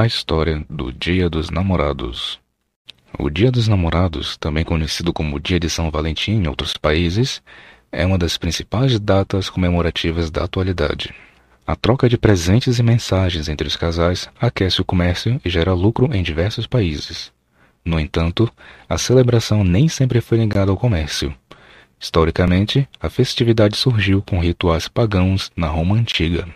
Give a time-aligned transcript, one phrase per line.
[0.00, 2.40] A história do Dia dos Namorados.
[3.18, 7.42] O Dia dos Namorados, também conhecido como Dia de São Valentim em outros países,
[7.92, 11.14] é uma das principais datas comemorativas da atualidade.
[11.66, 16.08] A troca de presentes e mensagens entre os casais aquece o comércio e gera lucro
[16.16, 17.30] em diversos países.
[17.84, 18.50] No entanto,
[18.88, 21.34] a celebração nem sempre foi ligada ao comércio.
[22.00, 26.48] Historicamente, a festividade surgiu com rituais pagãos na Roma antiga.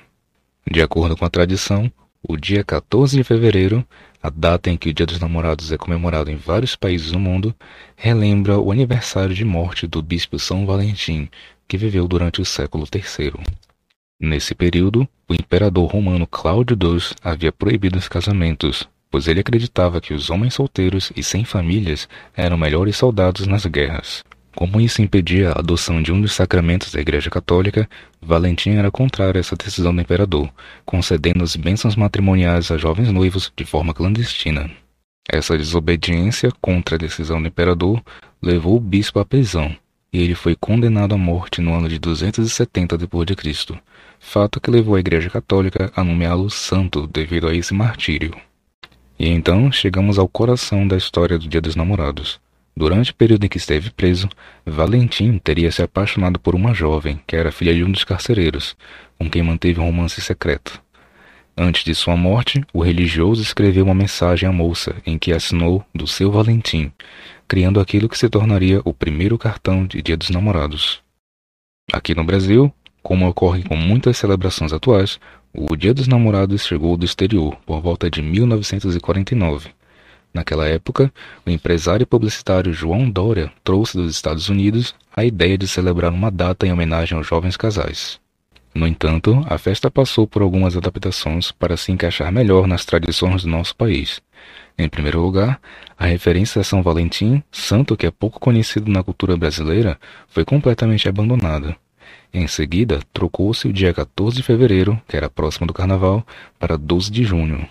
[0.67, 1.92] De acordo com a tradição,
[2.27, 3.87] o dia 14 de fevereiro,
[4.23, 7.55] a data em que o Dia dos Namorados é comemorado em vários países do mundo,
[7.95, 11.28] relembra o aniversário de morte do bispo São Valentim,
[11.69, 13.33] que viveu durante o século III.
[14.19, 20.14] Nesse período, o imperador romano Cláudio II havia proibido os casamentos, pois ele acreditava que
[20.14, 24.25] os homens solteiros e sem famílias eram melhores soldados nas guerras.
[24.55, 27.88] Como isso impedia a adoção de um dos sacramentos da Igreja Católica,
[28.22, 30.48] Valentim era contrário a essa decisão do imperador,
[30.84, 34.70] concedendo as bênçãos matrimoniais a jovens noivos de forma clandestina.
[35.28, 38.00] Essa desobediência contra a decisão do imperador
[38.41, 39.75] levou o bispo à prisão,
[40.12, 43.80] e ele foi condenado à morte no ano de 270 d.C.,
[44.20, 48.36] fato que levou a Igreja Católica a nomeá-lo santo devido a esse martírio.
[49.19, 52.41] E então chegamos ao coração da história do Dia dos Namorados.
[52.77, 54.28] Durante o período em que esteve preso,
[54.67, 58.77] Valentim teria se apaixonado por uma jovem, que era filha de um dos carcereiros,
[59.16, 60.83] com quem manteve um romance secreto.
[61.56, 66.05] Antes de sua morte, o religioso escreveu uma mensagem à moça em que assinou do
[66.05, 66.91] seu Valentim,
[67.47, 71.00] criando aquilo que se tornaria o primeiro cartão de Dia dos Namorados.
[71.92, 75.20] Aqui no Brasil, como ocorre com muitas celebrações atuais,
[75.53, 79.70] o Dia dos Namorados chegou do exterior por volta de 1949
[80.35, 81.13] Naquela época,
[81.47, 86.67] o empresário publicitário João Dória trouxe dos Estados Unidos a ideia de celebrar uma data
[86.67, 88.19] em homenagem aos jovens casais.
[88.75, 93.49] No entanto, a festa passou por algumas adaptações para se encaixar melhor nas tradições do
[93.49, 94.21] nosso país.
[94.77, 95.61] Em primeiro lugar,
[95.97, 99.97] a referência a São Valentim, santo que é pouco conhecido na cultura brasileira,
[100.27, 101.77] foi completamente abandonada.
[102.33, 106.27] Em seguida, trocou-se o dia 14 de fevereiro, que era próximo do carnaval,
[106.59, 107.69] para 12 de junho.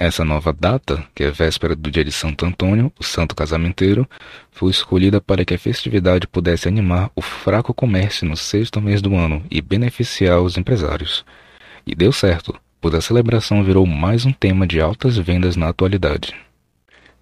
[0.00, 4.08] Essa nova data, que é véspera do dia de Santo Antônio, o santo casamenteiro,
[4.52, 9.16] foi escolhida para que a festividade pudesse animar o fraco comércio no sexto mês do
[9.16, 11.24] ano e beneficiar os empresários.
[11.84, 16.32] E deu certo, pois a celebração virou mais um tema de altas vendas na atualidade.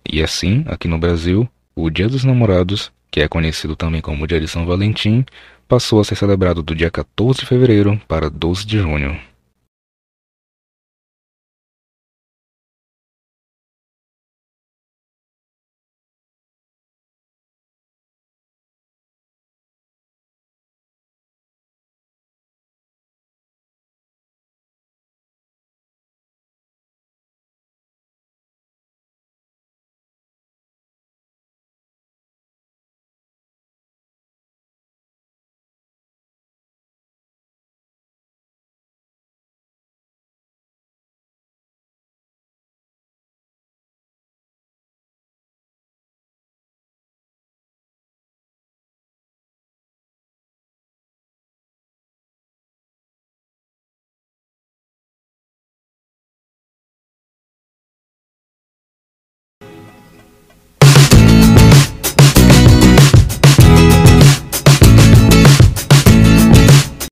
[0.07, 4.39] E assim, aqui no Brasil, o Dia dos Namorados, que é conhecido também como Dia
[4.39, 5.25] de São Valentim,
[5.67, 9.19] passou a ser celebrado do dia 14 de fevereiro para 12 de junho.